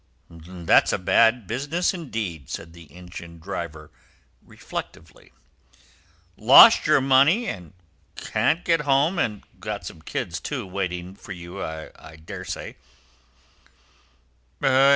"That's 0.31 0.91
a 0.91 0.97
bad 0.97 1.45
business, 1.45 1.93
indeed," 1.93 2.49
said 2.49 2.73
the 2.73 2.85
engine 2.91 3.37
driver 3.37 3.91
reflectively. 4.41 5.31
"Lost 6.35 6.87
your 6.87 7.01
money—and 7.01 7.73
can't 8.15 8.65
get 8.65 8.81
home—and 8.81 9.43
got 9.59 9.85
some 9.85 10.01
kids, 10.01 10.39
too, 10.39 10.65
waiting 10.65 11.13
for 11.13 11.33
you, 11.33 11.63
I 11.63 12.15
dare 12.15 12.45
say?" 12.45 12.77